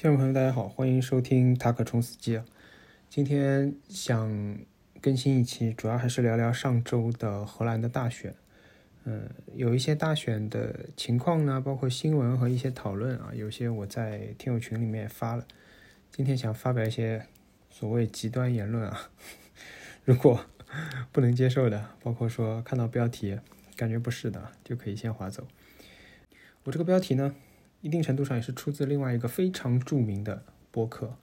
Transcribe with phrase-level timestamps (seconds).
[0.00, 2.44] 听众朋友，大家好，欢迎收听塔可冲司机啊。
[3.10, 4.56] 今天想
[5.02, 8.32] 更新一期，主要还是聊聊上周的荷兰的大选。
[9.02, 15.44] 嗯，有一些大选的情况呢，包括新闻和一些讨论啊，有些我在听友群里面发了。
[16.12, 17.26] 今天想发表一些
[17.68, 19.10] 所谓极端言论啊，
[20.06, 20.46] 如果
[21.10, 23.36] 不能接受的，包括说看到标题
[23.74, 25.48] 感觉不适的，就可以先划走。
[26.62, 27.34] 我这个标题呢？
[27.80, 31.16] 一定程度上也是出自另外一个非常著名的播客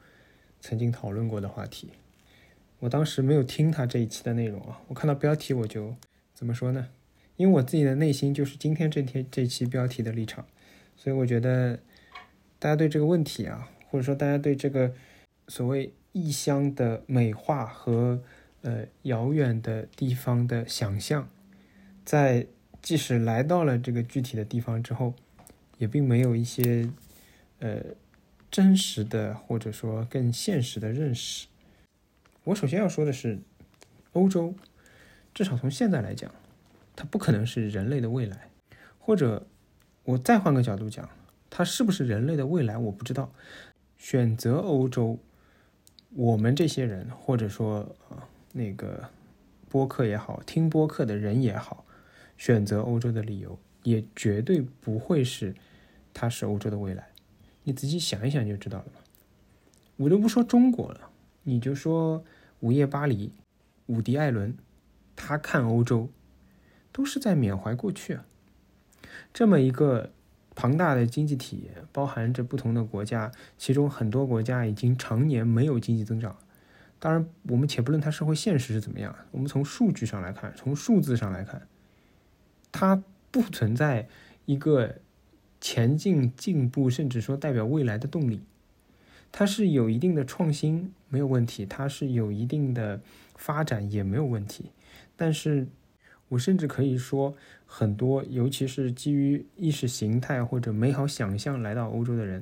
[0.62, 1.92] 曾经讨论过的话题。
[2.80, 5.96] 我当时没有听他这一期的内容啊，我看到标题我就
[6.34, 6.88] 怎么说呢？
[7.36, 10.46] 因为我自己的内心就是今天这天这期标题的立场，
[10.96, 11.80] 所以我觉得
[12.58, 14.94] 大家对这个问题啊，或者说大家对这个
[15.48, 18.22] 所谓异乡的美化和
[18.62, 21.28] 呃遥远的地方的想象，
[22.06, 22.48] 在
[22.82, 25.14] 即使来到了这个具体的地方之后。
[25.78, 26.90] 也并没有一些，
[27.60, 27.82] 呃，
[28.50, 31.48] 真实的或者说更现实的认识。
[32.44, 33.40] 我首先要说的是，
[34.14, 34.54] 欧洲，
[35.34, 36.32] 至少从现在来讲，
[36.96, 38.50] 它不可能是人类的未来。
[39.00, 39.46] 或者，
[40.04, 41.10] 我再换个角度讲，
[41.50, 43.32] 它是不是人类的未来，我不知道。
[43.98, 45.20] 选择欧洲，
[46.12, 49.10] 我们这些人，或者说啊，那个
[49.70, 51.86] 播客也好，听播客的人也好，
[52.38, 53.58] 选择欧洲的理由。
[53.86, 55.54] 也绝对不会是，
[56.12, 57.08] 它是欧洲的未来。
[57.64, 59.00] 你仔细想一想就知道了嘛。
[59.98, 61.12] 我都不说中国了，
[61.44, 62.26] 你就说
[62.62, 63.32] 午夜巴黎、
[63.86, 64.58] 伍迪·艾伦，
[65.16, 66.10] 他看欧洲，
[66.92, 68.26] 都是在缅怀过去啊。
[69.32, 70.12] 这么一个
[70.56, 76.36] 庞大的经济体，包含着不同的国家，其中很多国家已经常年没有经济增长。
[76.98, 81.68] 当然，我们且不论它社会现实是怎么样，我们从数据上来看，从数字上来看，
[82.72, 83.04] 它。
[83.36, 84.08] 不存在
[84.46, 84.96] 一个
[85.60, 88.40] 前进、进步，甚至说代表未来的动力。
[89.30, 93.02] 它是有一定的创新，没有问题；它是有一定的
[93.36, 94.72] 发展，也没有问题。
[95.18, 95.68] 但是，
[96.30, 97.36] 我甚至可以说，
[97.66, 102.42] 很多，尤其是基于意识形态或者美好想象来到欧洲的人，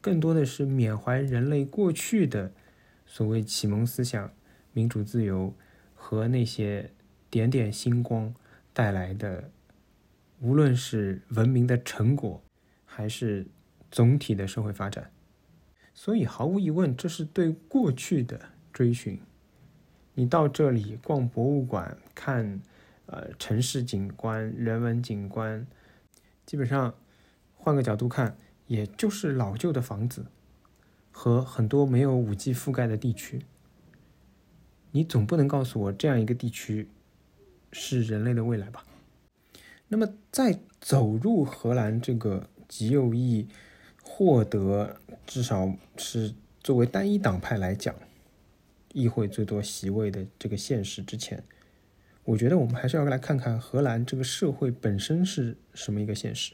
[0.00, 2.50] 更多的是缅怀人类过去的
[3.06, 4.32] 所谓启蒙思想、
[4.72, 5.54] 民主自由
[5.94, 6.90] 和那些
[7.30, 8.34] 点点星光
[8.72, 9.52] 带来的。
[10.40, 12.42] 无论是文明的成果，
[12.84, 13.46] 还是
[13.90, 15.10] 总体的社会发展，
[15.92, 18.40] 所以毫无疑问，这是对过去的
[18.72, 19.20] 追寻。
[20.14, 22.60] 你到这里逛博物馆，看
[23.06, 25.66] 呃城市景观、人文景观，
[26.46, 26.94] 基本上
[27.54, 30.26] 换个角度看，也就是老旧的房子
[31.10, 33.42] 和很多没有五 G 覆盖的地区。
[34.92, 36.88] 你总不能告诉我这样一个地区
[37.72, 38.84] 是人类的未来吧？
[39.90, 43.48] 那么，在走入荷兰这个极右翼
[44.02, 47.94] 获得，至少是作为单一党派来讲，
[48.92, 51.42] 议会最多席位的这个现实之前，
[52.24, 56.52] 我觉得我们还是要来看看荷兰这个社会本身是什么一个现实。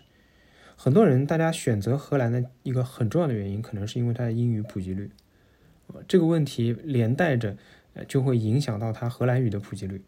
[0.76, 5.10] 很多人，大家选择荷兰的一个很重要的原因，可能是因为它的英语普及率。
[6.06, 7.56] 这个问题连带着，
[7.94, 10.00] 呃，就会影响到它荷兰语的普及率。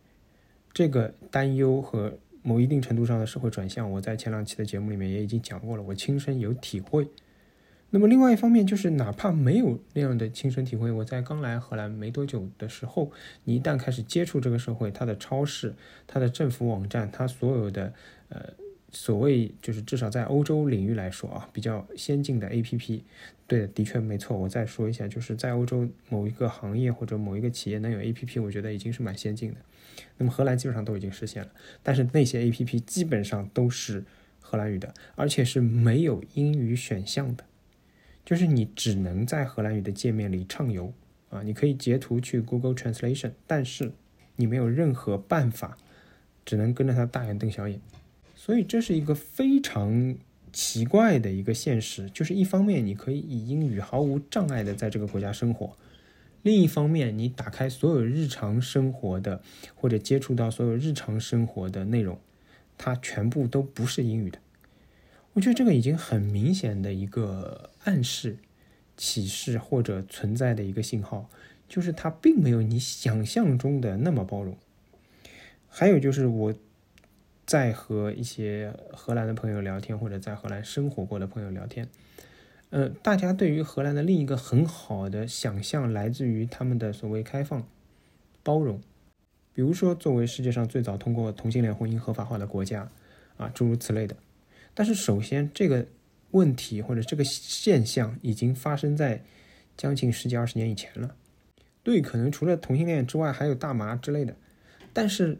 [0.72, 2.16] 这个担忧和。
[2.46, 7.08] 某一定程度上的社会转向，我在前两期的节目里面也已经讲过了，我亲身有体会。
[7.90, 13.10] 那么另外一方面就是，哪怕没有那样的亲身体会，我在刚来荷兰没多久的时候，
[13.42, 15.74] 你一旦开始接触这个社会，它的超市、
[16.06, 17.92] 它的政府网站、它所有的
[18.28, 18.52] 呃
[18.92, 23.00] 所谓就是至少在欧洲领域来说啊，比较先进的 APP，
[23.46, 24.38] 对，的确没错。
[24.38, 29.56] 我再说一下，就是在欧洲某一个行业或者某一个企业能有 APP，我觉得已经是蛮先进的。
[30.18, 31.50] 那么荷兰基本上都已经实现了，
[31.82, 34.04] 但是那些 A P P 基本上都是
[34.40, 37.44] 荷兰语的，而且是没有英语选项的，
[38.24, 40.92] 就是你只能在荷兰语的界面里畅游
[41.30, 43.92] 啊，你可以截图去 Google Translation，但是
[44.36, 45.76] 你没有任何办法，
[46.44, 47.80] 只能跟着它大眼瞪小眼，
[48.34, 50.16] 所以这是一个非常
[50.52, 55.76] 奇怪的一个现实，就是一方面你可以以英语毫无障碍的在这个国家生活。
[56.46, 59.42] 另一方面，你打开所有日常生活的，
[59.74, 62.20] 或者接触到所有日常生活的内容，
[62.78, 64.38] 它全部都不是英语的。
[65.32, 68.38] 我觉得这个已经很明显的一个暗示、
[68.96, 71.28] 启示或者存在的一个信号，
[71.68, 74.56] 就是它并没有你想象中的那么包容。
[75.68, 76.54] 还有就是我
[77.44, 81.88] 在和一些荷兰的朋友聊天，或者在荷兰生活过的朋友聊天。
[82.70, 87.66] 呃，大家对于荷兰的另一个很好的想象来自于他们的所谓开放、
[88.42, 88.80] 包容，
[89.54, 92.90] 比如说作为世界上最早通过同性恋婚姻合法化的国家
[93.36, 94.16] 啊，诸如此类的。
[94.74, 95.86] 但是首先，这个
[96.32, 99.22] 问题或者这个现象已经发生在
[99.76, 101.14] 将近十几二十年以前了。
[101.82, 104.36] 对，可能除了同性恋之外，还有大麻之类的，
[104.92, 105.38] 但是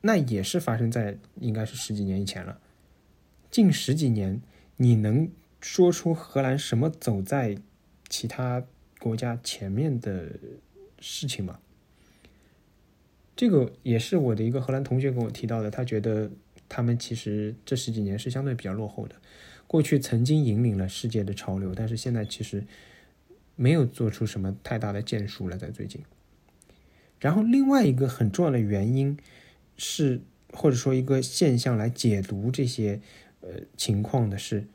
[0.00, 2.58] 那也是发生在应该是十几年以前了。
[3.50, 4.40] 近十几年，
[4.76, 5.28] 你能
[5.60, 7.56] 说出荷兰什么走在
[8.08, 8.64] 其他
[8.98, 10.30] 国家前面的
[10.98, 11.58] 事情吗？
[13.36, 16.30] 这个也是我的一个荷兰同学跟我提到的，他觉得
[16.68, 19.14] 他们其实这十几年是相对比较落后的。
[19.66, 22.64] 过去曾经引领了世界的潮流，但是现在其实
[23.54, 26.02] 没有做出什么太大的建树了，在最近。
[27.20, 29.18] 然后另外一个很重要的原因
[29.76, 30.20] 是，
[30.52, 33.00] 或者说一个现象来解读这些
[33.40, 34.66] 呃情况的是，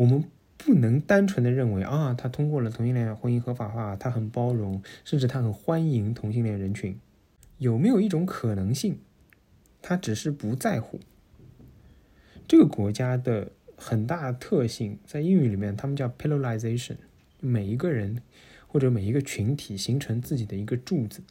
[0.00, 0.24] 我们
[0.56, 6.98] 不能单纯的认为啊，他通过了同性恋婚姻合法化，他很包容，甚至他很欢迎同性恋人群。
[7.58, 8.98] 有没有一种可能性，
[9.82, 10.98] 他只是不在乎
[12.48, 13.52] 这个国家的？
[13.82, 16.96] 很大特性，在英语里面，他们叫 pillorization，
[17.40, 18.20] 每一个人
[18.66, 21.22] 或者每一个群体形成自己的一个柱子，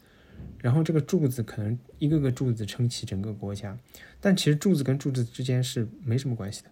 [0.58, 3.78] 然后这个柱子可能一个个柱子撑起整个国家，
[4.20, 6.70] 但其实柱子跟柱子之间是没什么关系的，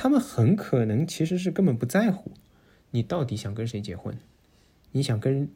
[0.00, 2.30] 他们很可能其实是根本不在乎
[2.92, 4.16] 你到底想跟谁结婚，
[4.92, 5.48] 你想跟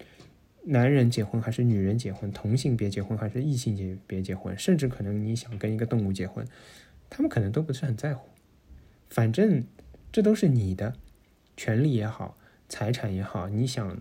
[0.64, 6.44] 男人结婚还是女人结婚，同性别结婚还是异性别别结婚，甚至可能你想跟一个动物结婚，
[7.08, 8.28] 他们可能都不是很在乎。
[9.08, 9.64] 反正
[10.10, 10.96] 这都是你的
[11.56, 12.36] 权利也好，
[12.68, 13.96] 财产也好，你想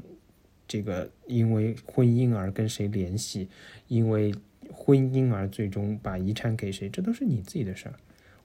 [0.67, 3.47] 这个因为婚姻而跟谁联系，
[3.87, 4.33] 因为
[4.71, 7.93] 婚姻而最终把遗产给谁，这都是你自己的事儿。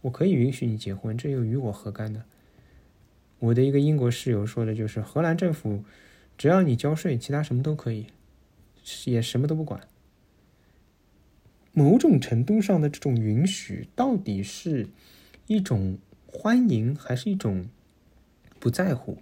[0.02, 2.24] 我可以允许你结婚，这又与我何干呢？
[3.38, 5.84] 我的一个英国室友说的就是，荷兰政府
[6.38, 8.06] 只要你交税，其他什么都可以，
[9.04, 9.80] 也什么都不管。
[11.72, 14.88] 某种程度上的这种允许，到底是
[15.46, 15.98] 一种。
[16.28, 17.66] 欢迎还是一种
[18.60, 19.16] 不在乎，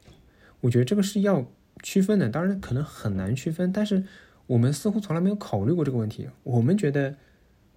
[0.62, 1.46] 我觉得这个是要
[1.80, 2.28] 区分的。
[2.28, 4.04] 当然可能很难区分，但是
[4.48, 6.28] 我们似乎从来没有考虑过这个问题。
[6.42, 7.16] 我们觉得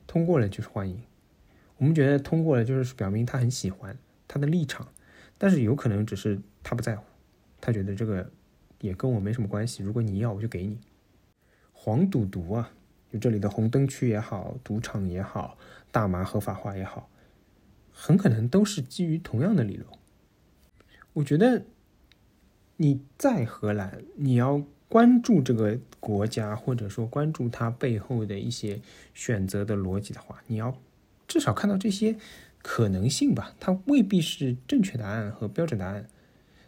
[0.07, 0.99] 通过了就是欢迎，
[1.77, 3.97] 我们觉得通过了就是表明他很喜欢
[4.27, 4.87] 他的立场，
[5.37, 7.03] 但是有可能只是他不在乎，
[7.61, 8.29] 他觉得这个
[8.81, 9.83] 也跟我没什么关系。
[9.83, 10.79] 如果你要，我就给你。
[11.71, 12.71] 黄赌毒啊，
[13.11, 15.57] 就这里的红灯区也好，赌场也好，
[15.91, 17.09] 大麻合法化也好。
[17.91, 19.87] 很可能都是基于同样的理论。
[21.13, 21.63] 我觉得
[22.75, 28.81] 你在荷兰，你要关注这个国家，或者说关注它背后的一些
[29.13, 30.77] 选择的逻辑的话，你要
[31.27, 32.15] 至少看到这些
[32.61, 33.53] 可能性吧。
[33.59, 36.07] 它未必是正确答案和标准答案，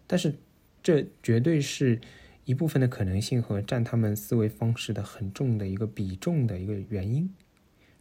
[0.06, 0.36] 但是
[0.84, 2.00] 这绝对是
[2.46, 7.30] 一部分的可能性和占他们思维方式的很重的一个比重的一个原因。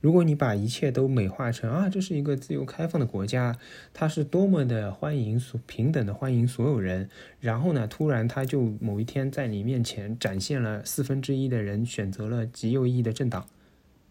[0.00, 3.58] 如果你把一切都美化成啊，这是一个自由开放的国家，
[3.92, 13.44] 它是多么的欢迎所平等的欢迎所有人，然后呢，突然他就某一天在你面前展现了四分之一的人选择了极右翼的政党，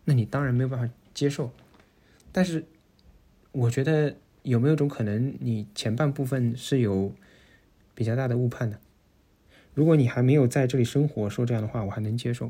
[0.03, 1.51] 那你当然没有办法接受。
[2.31, 2.65] 但是，
[3.51, 7.13] 我觉得有没有种可能，你前半部分是有
[7.93, 8.79] 比较大的误判的？
[9.73, 12.47] 如果你还没有在这里生活，说这样的话我还能接受；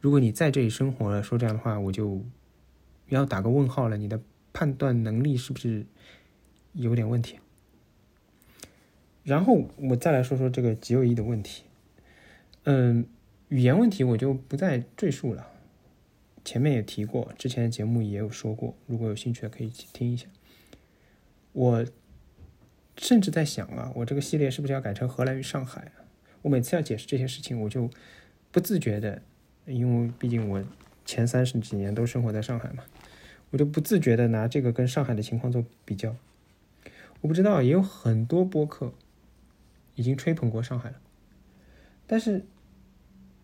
[0.00, 2.24] 如果你在这里生活了，说这样的话我就。
[3.10, 4.18] 要打个问号了，你的
[4.54, 5.84] 判断能力是不是
[6.72, 7.38] 有点问题？
[9.22, 11.64] 然后我再来说说这个极右翼的问题。
[12.62, 13.04] 嗯，
[13.48, 15.46] 语言问题我就不再赘述了，
[16.44, 20.26] 前面也提过，之前的节目也有说过，如果有兴趣的可以去听一下。
[21.52, 21.86] 我
[22.96, 25.92] 甚至在想啊，我这个系列是不是要改成荷兰与上海？
[26.42, 27.88] 我每次要解释这些事情，我就
[28.50, 29.22] 不自觉的，
[29.66, 30.64] 因为毕竟我。
[31.06, 32.82] 前三十几年都生活在上海嘛，
[33.50, 36.16] 我就不自觉的拿这个跟上海的情况做比较。
[37.20, 38.94] 我不知道，也有很多播客
[39.96, 40.96] 已经吹捧过上海了，
[42.06, 42.46] 但是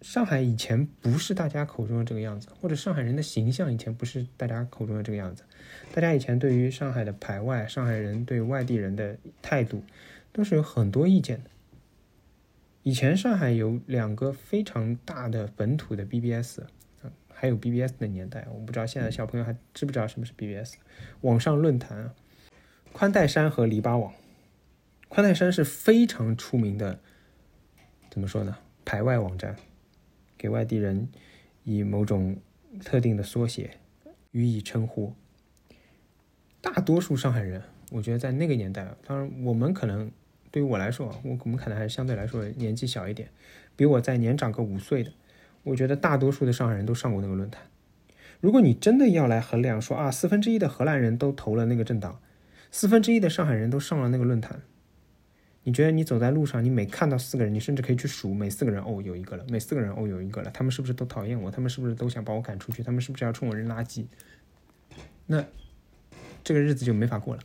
[0.00, 5.45] 上海以前不是大家口中的这个样子，或者上海人的形象以前不是大家口中的这个样子。
[5.92, 9.85] 大家以前对于上海的排外，上海人对外地人的态度
[10.33, 11.50] 都是有很多意见的。
[12.83, 16.61] 以前上海有两个非常大的本土的 BBS。
[17.33, 20.75] 还有 BBS 的年代，我不知道现在小朋友还知不知道什么是 BBS。
[21.23, 22.14] 网上论坛啊，
[22.92, 24.12] 宽带山和篱笆网。
[25.09, 27.00] 宽带山是非常出名的，
[28.11, 28.59] 怎么说呢？
[28.85, 29.57] 排外网站，
[30.40, 31.06] 给外地人
[31.64, 32.35] 以某种
[32.82, 33.73] 特定的缩写
[34.30, 35.12] 予以称呼。
[36.62, 40.11] 大多数上海人，我觉得在那个年代，当然我们可能
[40.50, 43.28] 对于我来说，我我们可能还是相对来说年纪小一点，
[43.76, 45.12] 比我再年长个五岁的。
[45.62, 47.62] 我觉得大多数的上海人都上过那个论坛。
[48.40, 52.18] 如果你真的要来衡量说啊，四分之一的荷兰人都投了那个政党，
[52.70, 54.62] 四分之一的上海人都上了那个论坛，
[55.62, 61.50] 你觉得你走在路上，你每看到四个人，你甚至可以去数，每四个人哦有一个了，每四个人哦有一个了，他们是不是都讨厌我？
[61.50, 62.83] 他们是不是都想把我赶出去？
[62.83, 64.07] 他们是不是要冲我扔垃圾？
[65.26, 65.45] 那
[66.43, 67.43] 这个日子就没法过了。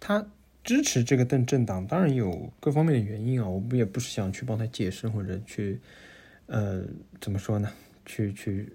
[0.00, 0.26] 他
[0.64, 5.80] 支持这个政政党，当然有各方面的原因啊，我们也不是想去帮他解释或者去，
[6.46, 6.82] 呃，
[7.20, 7.70] 怎么说呢？
[8.04, 8.72] 去去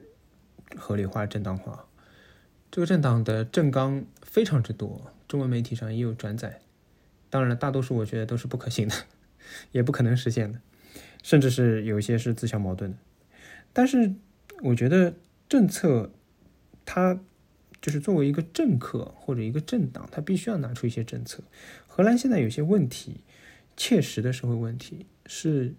[0.76, 1.86] 合理化、正当化。
[2.70, 6.60] 这个政党的政纲非常之多，中文媒体上也有转载。
[7.32, 8.96] 当然了，大多数我觉得都是不可行的，
[9.72, 10.60] 也不可能实现的，
[11.24, 12.98] 甚至是有一些是自相矛盾的。
[13.72, 14.14] 但是，
[14.62, 15.16] 我觉得
[15.48, 16.12] 政策，
[16.86, 17.20] 它
[17.82, 21.42] 就是作为一个政客或者一个政党，它必须要拿出一些政策。
[21.88, 23.22] 荷兰现在有些问题，
[23.78, 25.74] 切实的社会问题是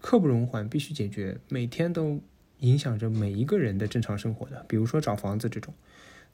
[0.00, 2.20] 刻不容缓，必须解决，每天都
[2.58, 4.64] 影响着每一个人的正常生活的。
[4.68, 5.72] 比如说找房子这种，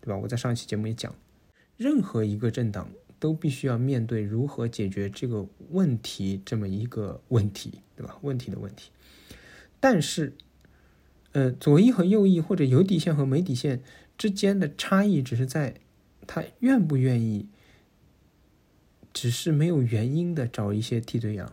[0.00, 0.16] 对吧？
[0.16, 1.14] 我在上一期节目也讲，
[1.76, 2.88] 任何一个政党。
[3.22, 8.18] 都必须要面对如何解决这个问题这么一个问题，对吧？
[8.22, 8.90] 问题的问题。
[9.78, 10.32] 但是，
[11.30, 13.80] 呃，左翼和右翼或者有底线和没底线
[14.18, 15.74] 之间的差异，只是在
[16.26, 17.46] 他愿不愿意，
[19.12, 21.52] 只是没有原因的找一些替罪羊。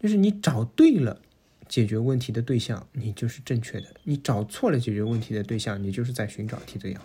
[0.00, 1.20] 就是你找对了
[1.68, 7.02] 解决问题的对象，你就是正确的；你找错了解决问题的对象，你就是在寻找替罪羊。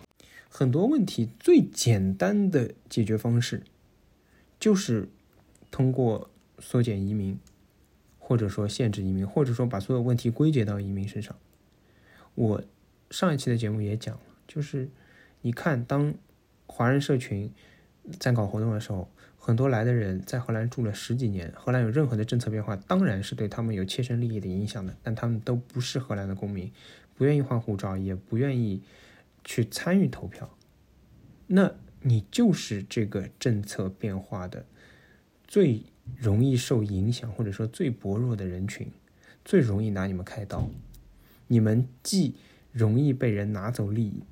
[0.52, 3.62] 很多问题最简单的解决方式，
[4.58, 5.08] 就是
[5.70, 6.28] 通过
[6.58, 7.38] 缩减移民，
[8.18, 11.36] 或者说限制移民，或者说把所有问题归结到移民身上。
[12.34, 12.64] 我
[13.10, 14.88] 上一期的节目也讲了，就是
[15.42, 16.12] 你看，当
[16.66, 17.50] 华人社群
[18.18, 26.70] 在搞活动的时候，很多来的人在荷兰住了十几年，荷兰有任何的政策变化，当然是对他们有切身利益的影响的，但他们都不是荷兰的公民，
[27.14, 28.82] 不愿意换护照，也不愿意。
[29.50, 30.56] 去参与投票，
[31.48, 34.64] 那你就是这个政策变化的
[35.44, 35.82] 最
[36.16, 38.92] 容易受影响，或者说最薄弱的人群，
[39.44, 40.70] 最容易拿你们开刀。
[41.48, 42.36] 你们既
[42.70, 44.22] 容易被人拿走利益，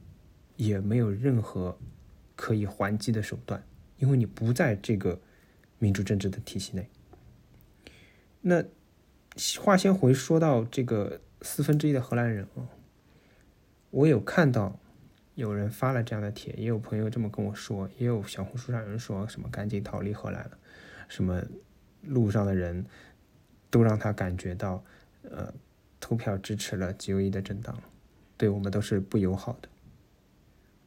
[0.56, 1.76] 也没有任何
[2.36, 3.60] 可以还击的手段，
[3.96, 5.20] 因为你不在这个
[5.80, 6.88] 民主政治的体系内。
[8.40, 8.62] 那
[9.60, 12.70] 话先回说到这个四分之一的荷兰人啊，
[13.90, 14.78] 我有看到。
[15.38, 20.58] 有人发了这样的帖，也有朋友这么跟我说，也有小红书上有人说什么赶紧逃离荷兰了，
[21.06, 21.40] 什么
[22.02, 22.84] 路上的人
[23.70, 24.82] 都让他感觉到，
[25.22, 25.54] 呃，
[26.00, 27.80] 投票支持了极右翼的政党，
[28.36, 29.68] 对我们都是不友好的。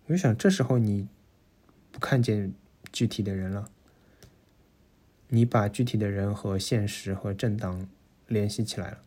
[0.08, 1.08] 我就想，这时候你
[1.90, 2.52] 不看见
[2.92, 3.70] 具体的人了，
[5.30, 7.88] 你把具体的人和现实和政党
[8.28, 8.98] 联系起来了。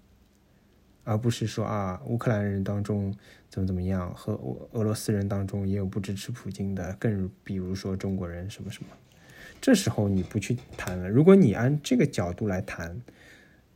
[1.05, 3.15] 而不是说啊，乌克兰人当中
[3.49, 4.33] 怎么怎么样，和
[4.73, 8.89] 俄罗斯人当中也有不支持普京的，更比如说中国人什么什么。
[9.61, 11.09] 这时候你不去谈了。
[11.09, 13.01] 如果你按这个角度来谈，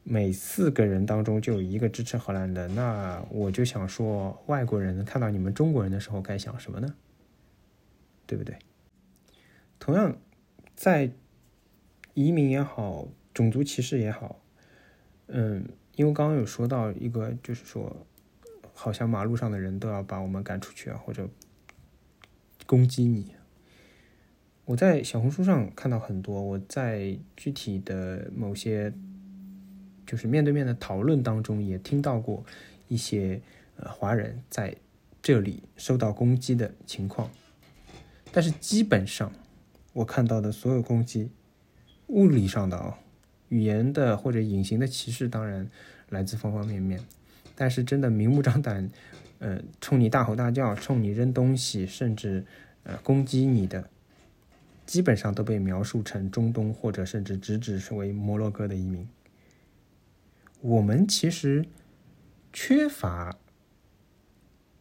[0.05, 6.95] 每四个人当中就有一个支持荷兰的，那我就想说，外国人看到你们中国人的时候该想什么呢？
[8.27, 8.57] 对不对？
[9.79, 10.19] 同样，
[10.75, 11.11] 在
[12.15, 14.41] 移民也好，种族歧视也好，
[15.27, 15.65] 嗯。
[15.99, 18.07] 因为刚刚有说到一个，就是说，
[18.73, 21.29] 好像马路上的人都要把我们赶出去啊，或者
[22.67, 23.35] 攻击你。
[24.65, 28.93] 我在小红书上看到很多，我在具体的某些
[30.07, 32.45] 就是面对面的讨论当中也听到过
[32.87, 33.41] 一些
[33.75, 34.77] 呃华人在
[35.21, 37.29] 这里受到攻击的情况，
[38.31, 39.33] 但是基本上
[39.95, 41.33] 我看到的所有攻击，
[42.07, 43.01] 物理上的啊。
[43.49, 45.69] 语言的或者隐形的歧视当然
[46.11, 47.01] 来自方方面面，
[47.55, 48.91] 但是真的明目张胆，
[49.41, 52.45] 呃，冲你大吼大叫，冲你扔东西，甚至
[52.83, 53.89] 呃攻击你的，
[54.85, 59.09] 基本上都被描述成中东或者甚至直指为摩洛哥的移民。
[60.61, 61.65] 我们其实
[62.53, 63.39] 缺乏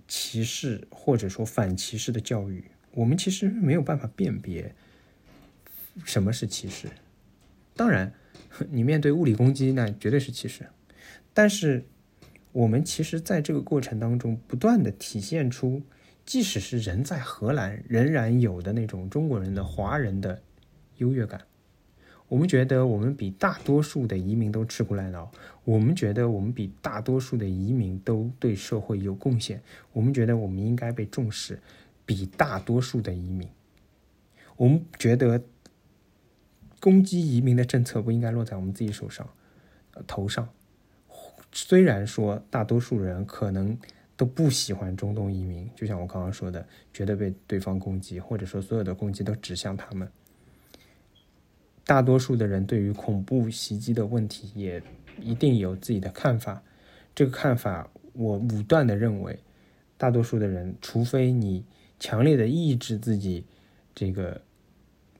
[0.07, 4.74] 歧视或者说反歧视的教育，我们其实没有办法辨别
[6.03, 6.89] 什么是歧视。
[7.75, 8.13] 当然。
[8.71, 10.67] 你面对物理攻击，那绝对是歧视。
[11.33, 11.85] 但是，
[12.51, 15.81] 我们其实在这个过程当中，不断的体现出，
[16.25, 20.41] 即使是人在荷兰，仍然有的那种中国人的华人的
[20.97, 21.41] 优越感。
[22.27, 25.29] 我们觉得我们比大多数的移民都吃苦耐劳，
[25.63, 29.61] 我们觉得我们比大多数的移民都对社会有贡献，
[29.93, 31.59] 我们觉得我们应该被重视，
[32.05, 33.47] 比大多数的移民，
[34.55, 35.41] 我们觉得。
[36.79, 39.27] 攻击移民的政策不应该落在我们自己手上、
[40.05, 40.48] 头上。
[41.51, 43.77] 虽然说大多数人可能
[44.15, 50.07] 都不喜欢中东移民，就像我刚刚说的，觉得被对方攻击，或者说所有的攻击都指向他们。
[51.84, 54.84] 大多数的人对于恐怖袭击的问题也
[55.22, 56.62] 一定有自己的看法。
[57.15, 59.39] 这个看法，我武断的认为，
[59.98, 61.63] 大多数的人，除非你
[62.00, 63.46] 强烈的抑制自己
[63.96, 64.41] 这个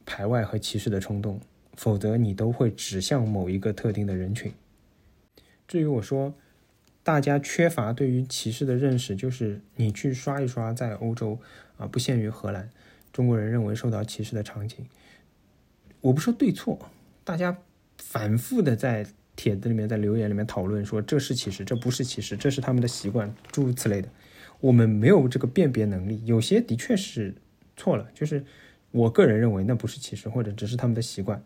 [0.08, 1.40] 排外和歧视的冲动，
[1.76, 4.52] 否则你都会指向某一个特定的人群。
[5.68, 6.34] 至于我说，
[7.04, 11.38] 大家缺乏对于歧视的认识，就是你去刷一刷在欧洲
[11.78, 12.70] 啊，不限于荷兰，
[13.12, 14.88] 中国人认为受到歧视的场景。
[16.00, 16.90] 我不说对错，
[17.26, 17.58] 大家
[17.98, 24.08] 反复的在帖子里面、在留言里面讨论说这是歧视，这不是歧视，这是他们的习惯，诸如此类的。
[24.62, 27.36] 我们没有这个辨别能力，有些的确是
[27.76, 28.44] 错了，就是
[28.92, 31.44] 我个人认为那不是歧视，或者只是他们的习惯。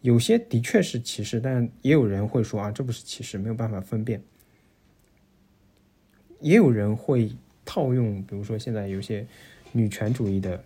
[0.00, 4.22] 有些的确是歧视，但也有人会说啊，这不是歧视，没有办法分辨。
[6.40, 7.30] 也有人会
[7.64, 9.24] 套用，比如说现在有些
[9.70, 10.64] 女权主义的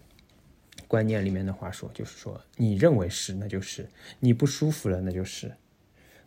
[0.88, 3.84] 观念里面的话说，就是说你认为是，那就是；
[4.20, 5.52] 你不舒服了，那就是。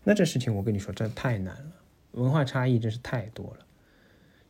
[0.04, 1.72] 那这事情我跟你说，真的太难了，
[2.12, 3.66] 文化差异真是太多了。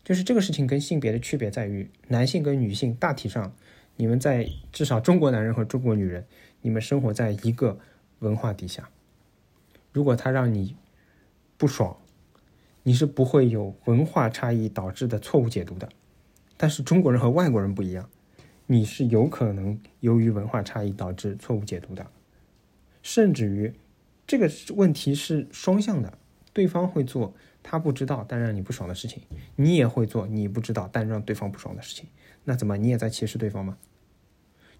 [0.04, 3.56] 就是这个事情跟性别的区别在于，男性跟女性大体上，
[4.00, 6.26] 你们在至少中国男人和中国女人，
[6.62, 7.78] 你们生活在一个。
[8.20, 8.90] 文化底下，
[9.94, 10.76] 如果他让你
[11.56, 11.96] 不爽，
[12.84, 15.88] 你是不会有文化差异导致的错误解读的。
[16.58, 18.10] 但是中国人和外国人不一样，
[18.66, 22.06] 你是有可能由于文化差异导致错误解读的，
[23.02, 23.74] 甚至于
[24.28, 26.18] 这个问题是双向的，
[26.52, 29.24] 对方会做他不知道但让你不爽的事情，
[29.56, 32.10] 你也会做你不知道但让对方不爽的事情，
[32.44, 33.78] 那怎么你也在歧视对方吗？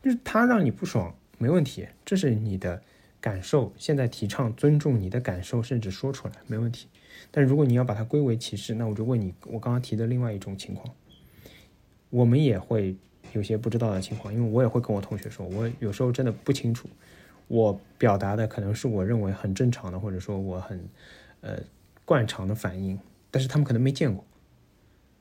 [0.02, 2.82] 就是他让你不爽没问题，这是你的。
[3.22, 6.88] 感受现在提倡尊重你的感受，甚至说出来没问题。
[7.32, 10.96] 但如果你要把它归为歧视，那我就问你，我刚刚提的另外一种情况，
[12.10, 12.96] 我们也会
[13.34, 16.88] 有些不知道的情况，因为我也会跟我同学说，我有时候真的不清楚，
[17.50, 20.82] 我表达的可能是我认为很正常的，或者说我很
[21.42, 21.60] 呃
[22.06, 22.98] 惯常的反应，
[23.30, 24.24] 但是他们可能没见过，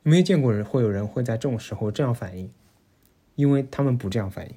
[0.04, 2.48] 没见过人会有人会在这种时候这样反应，
[3.34, 4.54] 因为他们不这样反应，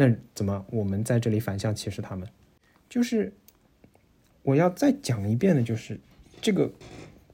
[0.00, 2.28] 那怎么我们在这里反向歧视他们？
[2.88, 3.32] 就是
[4.44, 5.98] 我要再讲一遍的，就是
[6.40, 6.70] 这个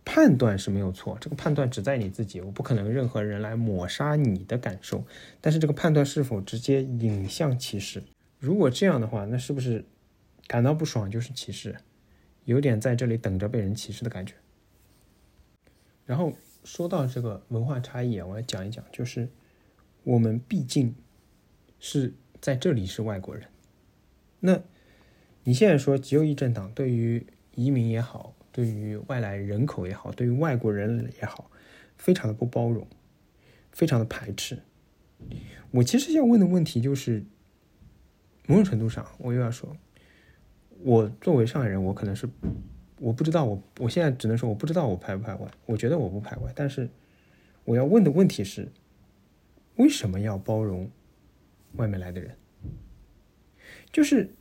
[0.02, 5.04] 判断是没有错，这个判断只在你自己，我不可能任何人来抹杀你的感受。
[5.42, 8.02] 但是这个判断是否直接引向歧视？
[8.38, 9.84] 如果这样的话，那是不是
[10.46, 11.76] 感到不爽就是歧视？
[12.46, 14.32] 有点在这里等着被人歧视的感觉。
[16.06, 16.32] 然后
[16.64, 19.28] 说到这个文化差异，我要讲一讲，就是
[20.02, 20.94] 我们毕竟
[21.78, 23.48] 是在这里是外国人，
[24.40, 24.60] 那。
[25.44, 31.50] 你现在说极右翼政党对于移民也好，对于外来人口也好，对于外国人也好，
[31.96, 32.86] 非常的不包容，
[33.72, 34.58] 非常的排斥。
[35.70, 37.24] 我其实要问的问题就是，
[38.46, 39.74] 某种程度上，我又要说，
[40.82, 42.28] 我作为上海人，我可能是
[42.98, 46.90] 我不知道，我我现在只能说我不知道我排不排外，我觉得我不排外，但是
[47.64, 48.68] 我要问的问题是，
[49.76, 50.90] 为什么要包容
[51.76, 52.36] 外面来的人？
[53.92, 54.34] 就是。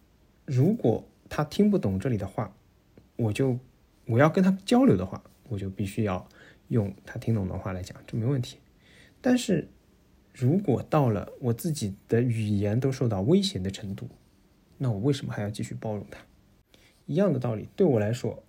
[0.46, 2.54] 如果他听不懂这里的话，
[3.16, 3.58] 我就
[4.06, 6.28] 我要跟他交流的话，我就必须要
[6.68, 8.58] 用他听懂的话来讲，这没问题。
[9.22, 9.70] 但是
[10.34, 14.10] 如果到了我自己的语言都受到威胁的程度，
[14.78, 16.20] 那我为什么还要继续包容他？
[17.06, 18.44] 一样的道理，对我来说，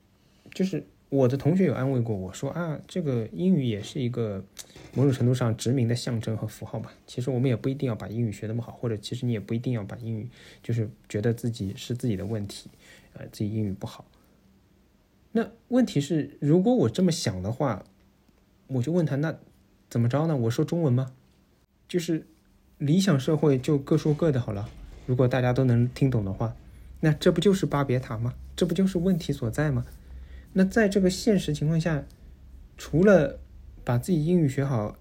[0.53, 0.85] 就是。
[1.15, 4.45] 我的同学有安慰过我说啊，这个英语也是一个
[4.95, 6.93] 某种程度上殖民的象征和符号吧。
[7.07, 10.29] 其实我们也不一定要把英语学那么好，或者其实你也不一定要把英语
[10.61, 12.69] 就是觉得自己是自己的问题，
[13.13, 14.05] 呃，自己英语不好。
[15.31, 17.85] 那问题是，如果我这么想的话，
[18.67, 19.39] 我就问他，那
[19.89, 20.37] 怎么着呢？
[20.37, 21.13] 我说中文吗？
[21.87, 22.27] 就是
[22.79, 24.69] 理想社会就各说各的好了。
[25.07, 26.57] 如果大家都能听懂的话，
[26.99, 28.35] 那这不就是巴别塔吗？
[28.57, 29.87] 这不就是问题所在吗？
[30.57, 32.05] 那在这个现实情况下，
[32.79, 33.41] 除了
[33.83, 34.97] 把自己英语学好，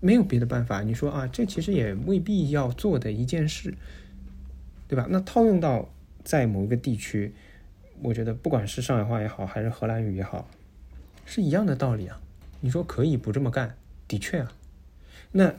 [0.00, 0.82] 没有别的办法。
[0.82, 3.74] 你说啊，这其实也未必要做的一件事，
[4.86, 5.06] 对吧？
[5.08, 5.88] 那套用到
[6.22, 7.32] 在某一个地区，
[8.02, 10.46] 我觉得不管是上海话也好，还是荷兰语也好，
[11.24, 12.20] 是一样的道理啊。
[12.60, 14.52] 你说可以不这么干，的确啊。
[15.32, 15.54] 那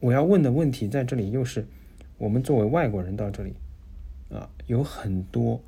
[0.00, 1.66] 我要问的问题在这里又是，
[2.16, 3.52] 我们作为外国人到这里
[4.30, 5.62] 啊，有很多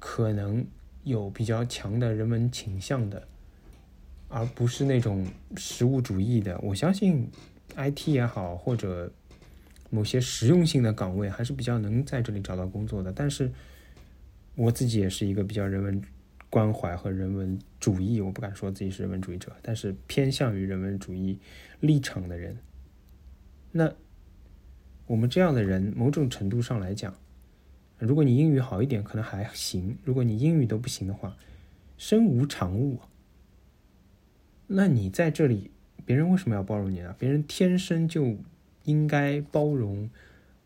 [0.00, 0.66] 可能。
[1.06, 3.28] 有比较强的人文倾向的，
[4.26, 5.24] 而不是那种
[5.56, 6.58] 实物主义的。
[6.60, 7.30] 我相信
[7.76, 9.12] ，IT 也好，或者
[9.88, 13.12] 某些实用性的岗位，还是比较能在这里找到工作的。
[13.12, 13.52] 但是，
[14.56, 16.02] 我自己也是一个比较人文
[16.50, 21.38] 关怀和人文主义，我不敢说自己是人文主义者，但是偏向于人文主义
[21.78, 22.58] 立场的人。
[23.70, 23.92] 那
[25.06, 27.14] 我们这样的人，某种程度上来讲，
[27.98, 31.36] 如果你英语好一点，可能还行；如果你英语都不行的话，
[31.96, 33.00] 身无长物，
[34.66, 35.70] 那你在这里，
[36.04, 37.14] 别人为什么要包容你呢？
[37.18, 38.36] 别人天生就
[38.84, 40.10] 应该包容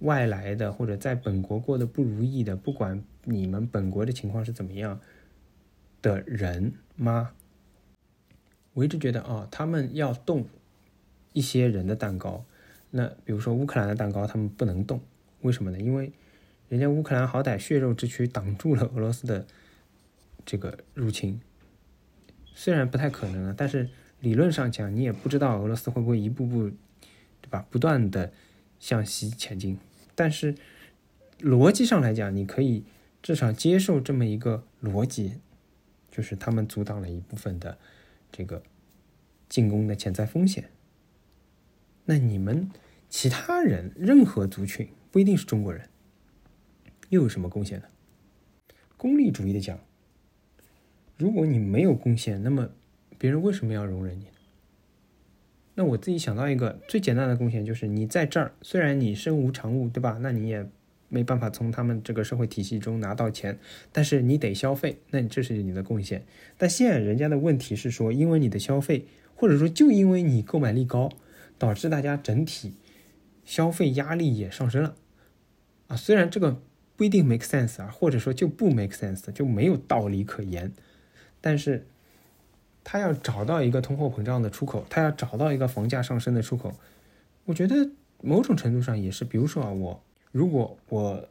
[0.00, 5.00] 外来的或者在本国过得不如意的，不管你们本国的情况是怎么样
[6.02, 7.32] 的人吗？
[8.72, 10.46] 我一直觉得啊，他们要动
[11.32, 12.44] 一些人的蛋糕，
[12.90, 15.00] 那比如说乌克兰的蛋糕，他们不能动，
[15.42, 15.78] 为什么呢？
[15.78, 16.12] 因为
[16.70, 19.44] 人家乌克兰好歹血肉之躯挡住了俄罗斯的
[20.46, 21.40] 这个入侵，
[22.54, 26.70] 虽然不太可能啊，但是理论上讲，你也不知道俄罗斯会不会一步步，
[27.40, 27.66] 对吧？
[27.70, 28.32] 不断的
[28.78, 29.76] 向西前进。
[30.14, 30.54] 但是
[31.40, 32.84] 逻辑上来讲，你可以
[33.20, 35.40] 至少接受这么一个逻辑，
[36.08, 37.78] 就是他们阻挡了一部分的
[38.30, 38.62] 这个
[39.48, 40.70] 进攻的潜在风险。
[42.04, 42.70] 那你们
[43.08, 45.88] 其他人，任何族群，不一定是中国人。
[47.10, 47.86] 又有什么贡献呢？
[48.96, 49.78] 功利主义的讲，
[51.16, 52.70] 如果你没有贡献，那么
[53.18, 54.26] 别人为什么要容忍你？
[55.74, 60.18] 那我自己想到一个最简单的贡献，就是你在这儿，虽然你身无长物，对吧？
[60.20, 60.68] 那你也
[61.08, 63.58] 没办法从他们这个社会体系中拿到钱，
[63.90, 66.24] 但是你得消费，那这是你的贡献。
[66.58, 71.10] 但现在人家的问题是说，因为你的消费，或者说就因为你购买力高，
[71.58, 72.74] 导致大家整体
[73.44, 74.94] 消费压力也上升了
[75.88, 75.96] 啊。
[75.96, 76.62] 虽然这个。
[77.00, 80.70] 不一定 make sense 啊，或者说就不 make sense，就没有道理可言。
[81.40, 81.86] 但是，
[82.84, 86.74] 他要找到一个通货膨胀的出口，他要找到一个房价上升的出口。
[87.46, 87.88] 我觉得
[88.20, 89.98] 某种程度上也是，比如说啊，我
[90.30, 91.26] 如果我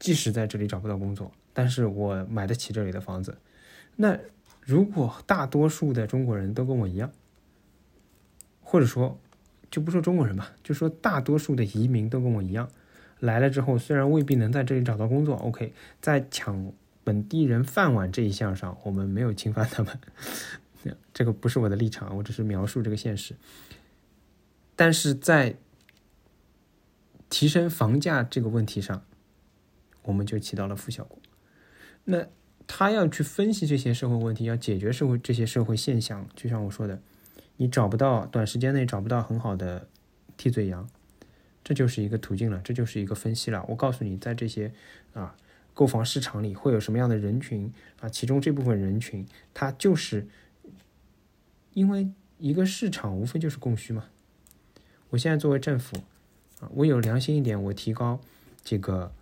[0.00, 3.38] 即使在这里找不到工作，但是我买得起这里的房子，
[3.94, 4.18] 那
[4.62, 7.12] 如果大多数的中国人都跟我一样，
[8.60, 9.16] 或者说
[9.70, 12.68] 就不说中国人吧，就说大多数的移民都跟我一样。
[13.20, 19.98] 来了之后，虽然未必能在这里找到工作，OK，在抢本地人饭碗这一项上，我们没有侵犯他们，
[21.12, 23.34] 这个不是我的立场，我只是描述这个现实。
[24.76, 25.56] 但是在
[27.28, 29.02] 提升房价这个问题上，
[30.02, 31.18] 我们就起到了负效果。
[32.04, 32.26] 那
[32.66, 37.02] 他要去分析这些社会问题，要解决社会这些社会现象，就像我说的，
[37.56, 39.88] 你找不到短时间内找不到很好的
[40.36, 40.88] 替罪羊。
[41.68, 43.62] 这就是一个途径了，这就是一个分析了。
[43.68, 44.72] 我告诉你，在这些
[45.12, 45.36] 啊
[45.74, 48.08] 购房市场里会有什么样的人群啊？
[48.08, 50.26] 其中这部分人群，它就是
[51.74, 54.06] 因为一个市场无非就是供需嘛。
[55.10, 55.98] 我现在作为政府
[56.60, 58.18] 啊，我有良心一点，我提高
[58.64, 59.12] 这个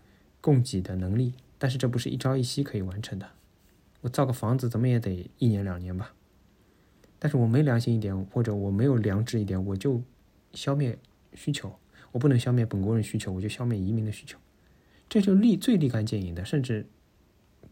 [0.40, 3.28] 供给的能力，但是这不是一朝一夕可以完成的。
[4.02, 6.14] 我造个房子怎么也得一年两年吧。
[7.18, 10.00] 但是我没良心一点，或者我没有良知一点，我就
[10.52, 10.96] 消灭
[11.34, 11.76] 需求。
[12.12, 14.38] 我不能消灭本国人需求，我就消灭移民的需求，
[15.08, 16.86] 这就立最立竿见影的，甚至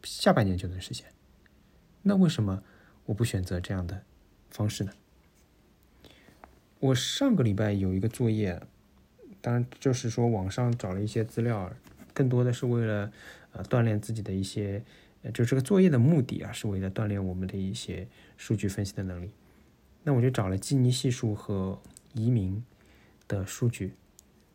[0.02, 1.06] 下半年就能实现。
[2.02, 2.62] 那为什么
[3.06, 4.02] 我不选择这样的
[4.50, 4.92] 方式呢？
[6.80, 8.60] 我上个礼拜有一个作业，
[9.40, 11.72] 当然就是说网上找了一些资料，
[12.12, 13.10] 更多的是为了
[13.52, 14.82] 呃锻炼自己的一些，
[15.32, 19.30] 就这个作业的目的啊，是为了锻炼我们的一些数据分析的能力。
[20.02, 21.80] 那我就找了基尼系数和
[22.12, 22.62] 移民
[23.26, 23.94] 的数据。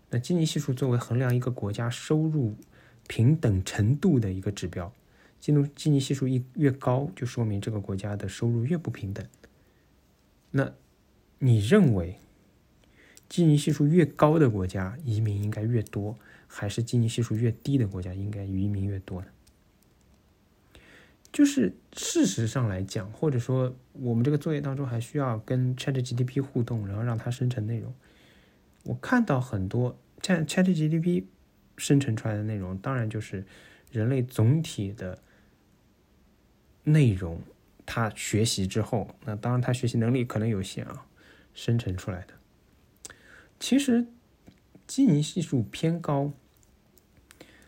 [0.10, 2.56] 那基尼系数作为衡量一个国家收入
[3.08, 4.92] 平等程度的一个指标，
[5.40, 9.26] 基尼基尼系数一越高，就说明这个国家的收入越不平等。
[10.52, 10.74] 那
[11.38, 12.20] 你认为
[13.28, 16.18] 基尼系数越高的国家移民应该越多，
[16.48, 19.28] 还是基尼系数越低的国家应该移民越多呢？
[21.32, 27.94] 就是事实上来讲，或者说我们这个作业当中还需要跟 ChatGPT 互动，然后让它生成内容。
[28.84, 31.26] 我看到很多 Chat ChatGPT
[31.78, 33.46] 生成出来的内容，当然就是
[33.92, 35.22] 人类总体的
[36.84, 37.42] 内容，
[37.86, 41.06] 它学习之后，那当然它学习能力可能有限啊，
[41.54, 42.34] 生成出来的。
[43.60, 44.08] 其实
[44.88, 46.32] 基尼系数偏高，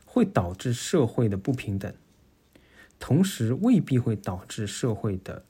[0.05, 1.93] 会导致社会的不平等，
[2.99, 5.45] 同时未必会导致社会的，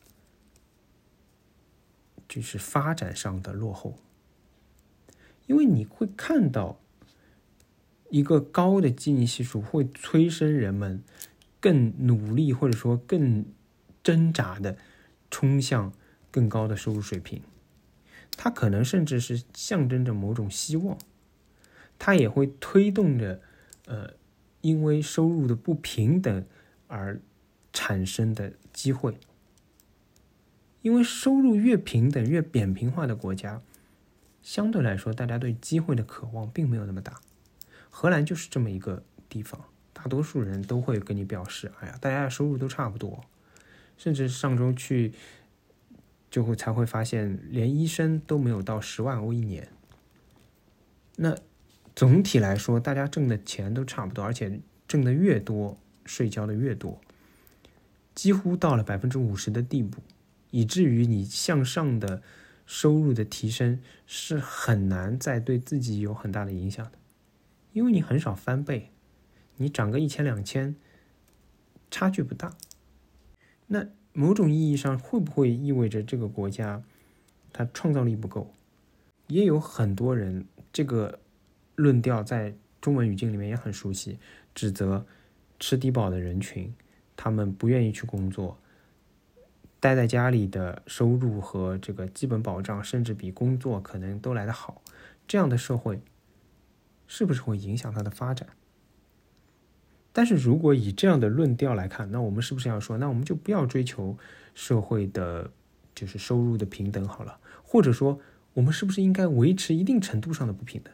[2.27, 3.97] 就是发展上的落后。
[5.47, 6.79] 因为你会看到，
[8.09, 11.03] 一个高的基尼系数会催生人们
[11.59, 13.45] 更努力，或者说更
[14.03, 14.77] 挣扎的
[15.29, 15.93] 冲向
[16.29, 17.41] 更高的收入水平。
[18.37, 20.97] 它可能甚至是象征着某种希望，
[21.99, 23.41] 它也会推动着
[23.85, 24.13] 呃，
[24.61, 26.45] 因为收入的不平等
[26.87, 27.19] 而
[27.73, 29.17] 产生的机会。
[30.81, 33.61] 因为收入越平等、越扁平化的国家。
[34.41, 37.19] 相对来说，大家对机会的渴望并没有那么大。
[37.89, 43.23] 荷兰就是这么一个地方，大多数人都会跟你表示，哎呀，大家的收入都差不多，
[43.97, 45.13] 甚至上周去
[46.29, 49.67] 就会才会发现，连医生都没有到十万欧一年。
[51.17, 51.35] 那
[51.95, 56.99] 总体来说，大家挣的钱都差不多，而且挣的越多，税交的越多，
[58.15, 60.01] 几乎到了百分之五十的地步，
[60.49, 62.23] 以至于你向上的
[62.71, 66.93] 收入的提升是很难再对自己有很大的影响的，
[67.73, 68.91] 因为你很少翻倍，
[69.57, 70.73] 你涨个一千两千，
[71.91, 72.55] 差距不大。
[73.67, 76.81] 那某种意义上，会不会意味着这个国家
[77.51, 78.53] 它创造力不够？
[79.27, 80.47] 也有很多人。
[80.71, 81.19] 这个
[81.75, 84.17] 论调在中文语境里面也很熟悉，
[84.55, 85.05] 指责
[85.59, 86.73] 吃低保的人群，
[87.17, 88.57] 他们不愿意去工作，
[89.81, 94.81] 待在家里的收入和这个基本保障，甚至比工作可能都来得好。
[95.27, 96.01] 这样的社会
[97.05, 98.47] 是不是会影响它的发展？
[100.13, 104.17] 但是如果以这样的论调来看，那我们是不是要说，那我们就不要追求
[104.53, 105.51] 社会的，
[105.93, 108.21] 就是收入的平等好了，或者说？
[108.55, 110.93] 我们是不是应该维持一定程度上的不平等？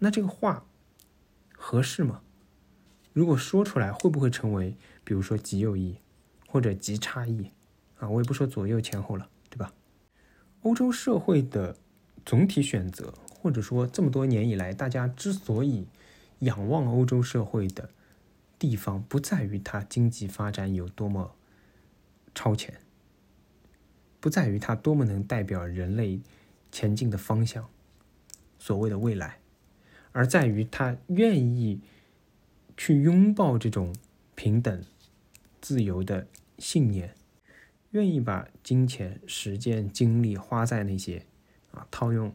[0.00, 0.66] 那这个话
[1.52, 2.20] 合适吗？
[3.12, 5.98] 如果说出来，会不会成为比如说极右翼
[6.56, 7.50] 或者极差异
[7.98, 8.08] 啊？
[8.08, 9.74] 我也不说左右前后了，对吧？
[10.62, 11.76] 欧洲社会的
[12.24, 15.86] 总体选择，或者说这么多年以来，大家之所以
[16.38, 17.90] 仰望欧洲社会的
[18.58, 21.36] 地方，不在于它经济发展有多么
[22.34, 22.80] 超前。
[24.18, 26.22] 不在于它多么能代表人类
[26.72, 27.68] 前进的方向，
[28.58, 29.40] 所谓的未来，
[30.12, 31.82] 而在于它愿意
[32.78, 33.94] 去拥抱这种
[34.34, 34.82] 平等、
[35.60, 36.26] 自由的
[36.58, 37.14] 信念，
[37.90, 41.24] 愿意把金钱、时间、精力花在那些
[41.72, 42.34] 啊，套用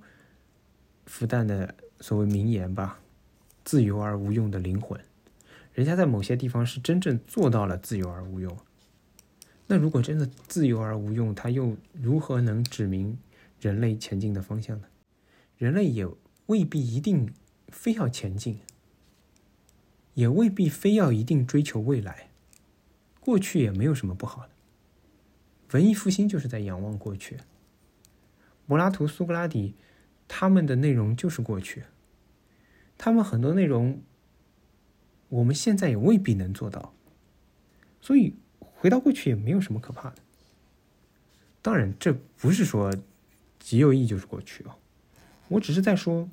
[1.05, 2.99] 复旦的所谓名言吧
[3.63, 4.99] ，“自由而无用的灵魂”，
[5.73, 8.57] 人家在某些地方是真正做到了自由而无用。
[9.67, 13.17] 那如果真的自由而无用，他又如何能指明
[13.59, 14.87] 人类前进的方向呢？
[15.57, 16.07] 人类也
[16.47, 17.31] 未必一定
[17.69, 18.59] 非要前进，
[20.15, 22.30] 也未必非要一定追求未来。
[23.21, 24.49] 过去也没有什么不好的。
[25.71, 27.37] 文艺复兴就是在仰望过去。
[28.67, 29.75] 柏拉图、苏格拉底
[30.27, 31.85] 他们的内容就是过去，
[32.97, 34.01] 他们很多内容
[35.29, 36.93] 我们现在也未必能做到，
[38.01, 38.35] 所以。
[38.81, 40.15] 回到过去也没有什么可怕的。
[41.61, 42.91] 当然，这不是说
[43.59, 44.73] 极右翼就是过去哦，
[45.49, 46.27] 我只是在说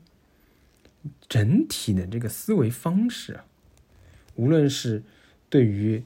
[1.28, 3.44] 整体的这个思维方式啊，
[4.36, 5.02] 无论是
[5.50, 6.02] 对于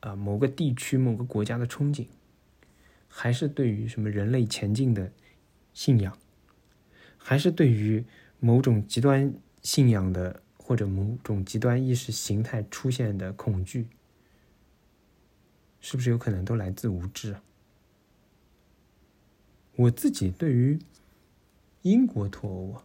[0.00, 2.06] 啊某个地区、某个国家的憧憬，
[3.08, 5.12] 还是对于什么人类前进的
[5.72, 6.16] 信仰，
[7.16, 8.04] 还是对于
[8.40, 13.88] 某种极端信仰的或者某种极端意识形态出现的恐惧。
[15.80, 17.36] 是不是有可能都来自无知？
[19.76, 20.76] 我自己对于
[21.82, 22.84] 英国脱欧啊，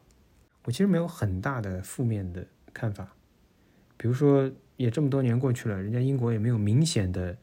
[0.65, 3.15] 我其实没有很大的负面的看法。
[3.97, 7.37] 比如说，也这么多年过去了，人家英国也没有明显的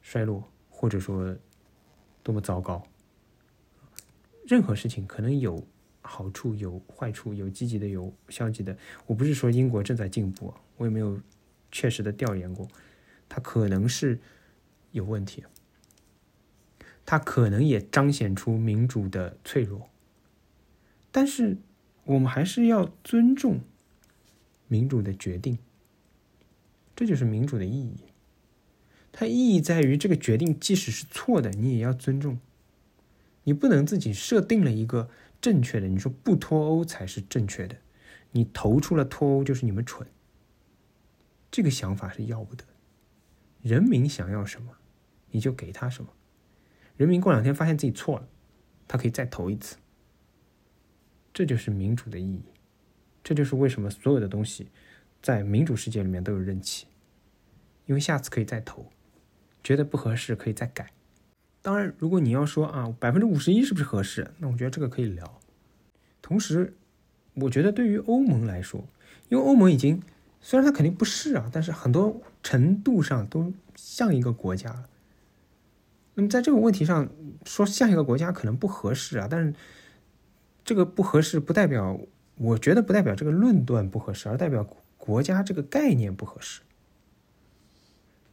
[0.00, 1.36] 衰落，或者说
[2.22, 2.86] 多么糟糕。
[4.46, 5.64] 任何事情可能有
[6.00, 8.76] 好处，有坏处，有积极的，有消极的。
[9.06, 11.20] 我不是说英国正在进步，我也没有
[11.70, 12.68] 确实的调研过，
[13.28, 14.18] 它可能是。
[14.92, 15.42] 有问题，
[17.06, 19.88] 它可能也彰显出民主的脆弱，
[21.10, 21.56] 但是
[22.04, 23.60] 我们还是要尊重
[24.68, 25.56] 民主的决定，
[27.02, 27.96] 这就是民主的意义。
[29.10, 32.38] 它意义在于，这个决定即使是错的，你也要尊重。
[33.42, 35.10] 你不能自己设定了一个
[35.40, 37.74] 正确的，你说不脱欧才是正确的，
[38.30, 40.06] 你投出了脱欧就是你们蠢，
[41.50, 42.64] 这个想法是要不得。
[43.62, 44.76] 人民想要什么？
[45.32, 46.10] 你就给他什么，
[46.96, 48.28] 人民过两天发现自己错了，
[48.86, 49.76] 他可以再投一次。
[51.34, 52.44] 这就是民主的意义，
[53.24, 54.68] 这就是为什么所有的东西
[55.20, 56.86] 在民主世界里面都有任期，
[57.86, 58.86] 因为下次可以再投，
[59.62, 60.90] 觉得不合适可以再改。
[61.60, 64.30] 当然，如果你要说啊，百分之五十一是不是合适？
[64.38, 65.40] 那我觉得这个可以聊。
[66.20, 66.74] 同时，
[67.34, 68.84] 我觉得对于欧盟来说，
[69.28, 70.02] 因为欧盟已经
[70.40, 74.88] 虽然它肯定不是啊，但是很多程度上都像一个国家了。
[76.14, 77.08] 那么在这个问题上
[77.44, 79.54] 说像一个国家可能不合适啊，但是
[80.64, 81.98] 这个不合适不代表
[82.36, 84.66] 我觉得不代表这个论断不合适，而代表
[84.98, 86.60] 国家这个概念不合适。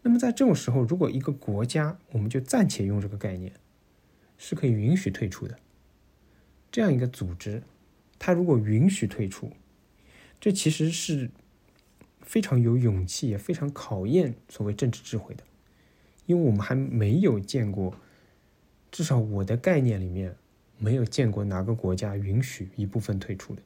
[0.01, 3.53] 那么在这种时候，如果一个国家，我们就暂且用这个概念，
[4.37, 5.59] 是可以允许退出的。
[6.71, 7.63] 这样一个组织，
[8.17, 9.51] 它如果允许退出，
[10.39, 11.29] 这其实是
[12.21, 15.43] 非常有勇气，也非常考验所谓政治智慧的，
[16.25, 17.95] 因为我们还没有见过，
[18.91, 20.35] 至少我的概念里面
[20.77, 23.61] 没有见过哪个国家允许一部分退出的。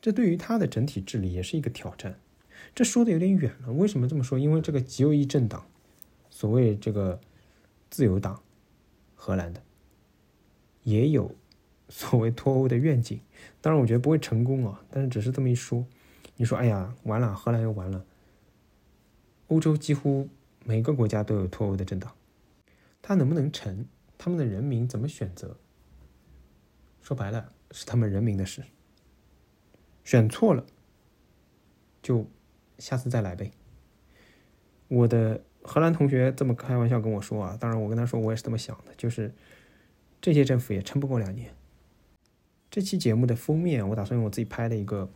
[0.00, 2.18] 这对于它的整体治理也是一个挑战。
[2.72, 4.38] 这说的有点远了，为什么这么说？
[4.38, 5.66] 因为这个极右翼政党，
[6.30, 7.20] 所谓这个
[7.90, 8.40] 自由党，
[9.14, 9.60] 荷兰的，
[10.84, 11.34] 也有
[11.88, 13.20] 所谓脱欧的愿景。
[13.60, 15.84] 当然，我觉得不会成功啊，但是只是这么一说。
[16.36, 18.04] 你说，哎呀，完了，荷兰又完了。
[19.48, 20.28] 欧洲几乎
[20.64, 22.12] 每个国家都有脱欧的政党，
[23.02, 23.86] 它能不能成？
[24.16, 25.56] 他们的人民怎么选择？
[27.02, 28.62] 说白了，是他们人民的事。
[30.02, 30.64] 选错了，
[32.02, 32.26] 就
[32.78, 33.50] 下次再来呗。
[34.88, 39.32] 我的荷兰同学这么开玩笑跟我说啊，当然我跟他说我也是这么想的，就是
[40.20, 41.54] 这届政府也撑不过两年。
[42.70, 45.10] 这期节目的封面，我打算用我自己拍的一个。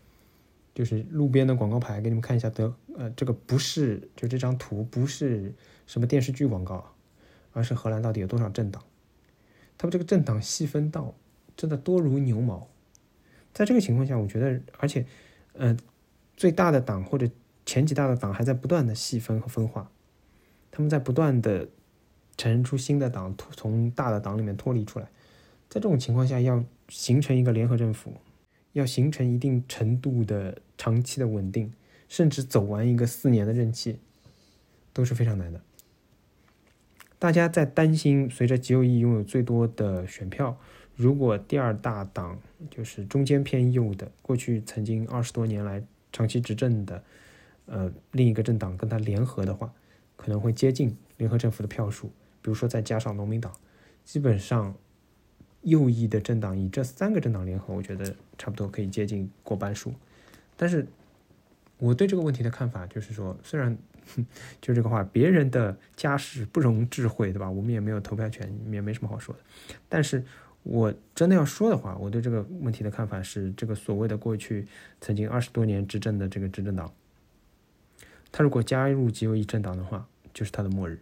[0.75, 2.49] 就是路边的广告牌，给你们看一下。
[2.49, 5.53] 德，呃，这个不是，就这张图不是
[5.89, 6.95] 什么电视剧广告，
[7.51, 8.81] 而是荷兰到底有多少政党？
[9.77, 11.17] 他们这个政党细分到
[11.57, 12.69] 真的多如牛毛。
[13.53, 15.05] 在这个情况下，我觉得，而且，
[15.55, 15.77] 呃，
[16.37, 17.29] 最大的党或者
[17.69, 19.91] 前几大的党还在不断的细分和分化，
[20.71, 21.69] 他们在不断的
[22.39, 25.05] 产生出新的党，从大的党里面脱离出来。
[25.69, 28.15] 在这种情况下，要形成一个联合政府。
[28.75, 31.73] 要形成一定程度的长期的稳定，
[32.09, 33.99] 甚至走完一个四年的任期，
[34.93, 35.61] 都是非常难的。
[37.19, 40.57] 大家在担心，随着极右翼拥有最多的选票，
[40.95, 42.39] 如果第二大党
[42.71, 47.03] 就是中间偏右的，过去曾经二十多年来长期执政的，
[47.69, 49.73] 呃，另一个政党跟他联合的话，
[50.17, 52.09] 可能会接近联合政府的票数。
[52.43, 53.53] 比如说再加上农民党，
[54.05, 54.75] 基本上。
[55.63, 59.93] 右翼的政党以这三个政党联合，我觉得差不多可以接近过半数。
[60.57, 60.87] 但是
[61.79, 63.77] 我对这个问题的看法就是说， 虽然
[64.63, 67.51] 就这个话，别人的家事不容智慧，对吧？
[67.51, 69.41] 我们也没有投票权，也没什么好说的。
[69.89, 70.25] 但是
[70.63, 74.65] 我真的要说的话，我对这个问题的看法是，这个所谓的过去
[75.01, 76.91] 曾经二十多年执政的这个执政党，
[78.31, 81.01] 他如果加入极右翼政党的话，就是他的末日，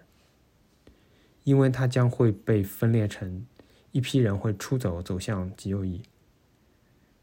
[1.44, 3.46] 因为他将会被分裂成。
[3.92, 6.02] 一批人会出走，走向极右翼；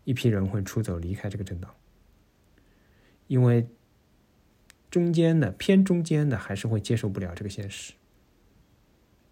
[0.06, 1.72] 一批人会出走，离开这个政党。
[3.28, 3.68] 因为
[4.89, 7.94] 中间的偏中间的还是会接受不了这个现实，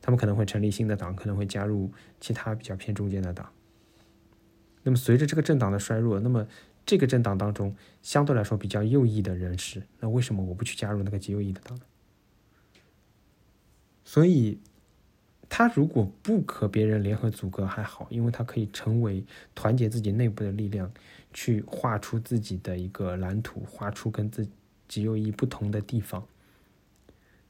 [0.04, 3.52] 他们可能会成立新的党，可能会加入其他比较偏中间的党。
[4.84, 6.48] 那么随着这个政党的衰弱，那么
[6.86, 11.86] 这个政党当中相对来说比较右翼的人士，那为什么我不去加入那个极右翼的党呢？
[14.04, 14.60] 所以。
[15.54, 19.22] 他如果不和别人联合阻隔还好，因为他可以成为
[19.54, 20.89] 团结自己内部的力量，
[21.34, 24.48] 去画出自己的一个蓝图，画出跟自
[24.88, 26.26] 己右翼不同的地方。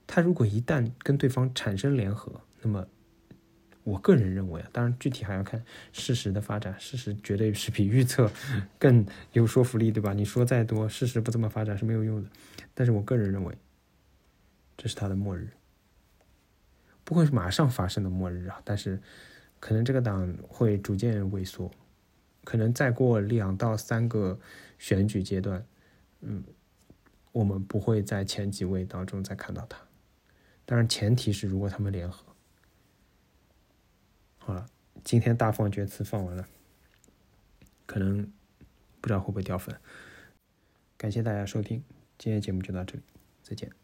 [0.07, 2.87] 他如果一旦跟对方产生联合，那么
[3.83, 8.31] 我个人认为啊，当然具体还要看事实的发展，事实绝对是比预测
[8.77, 10.13] 更有说服力，对吧？
[10.13, 12.29] 你说再多，事实不这么发展是没有用的。
[12.73, 13.57] 但是我个人认为，
[14.77, 15.49] 这是他的末日。
[17.03, 19.01] 不会是马上发生的末日啊，但是
[19.59, 21.69] 可能这个党会逐渐萎缩，
[22.43, 24.39] 可能再过两到三个
[24.77, 25.65] 选举阶段，
[26.21, 26.43] 嗯，
[27.31, 29.77] 我们不会在前几位当中再看到他。
[30.65, 32.30] 当然，前提是如果他们联合。
[34.51, 34.65] 好了，
[35.05, 36.45] 今天大放厥词放完了，
[37.85, 38.29] 可能
[38.99, 39.73] 不知道会不会掉粉。
[40.97, 41.81] 感谢大家收听，
[42.17, 43.03] 今天节目就到这里，
[43.41, 43.80] 再见。